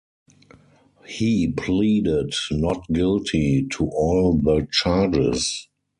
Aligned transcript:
He 1.05 1.49
pleaded 1.49 2.33
not 2.49 2.87
guilty 2.91 3.67
to 3.73 3.85
all 3.89 4.35
the 4.35 4.67
charges. 4.71 5.67